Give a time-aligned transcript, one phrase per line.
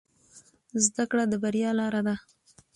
[0.85, 2.15] زده کړه د بریا لاره ده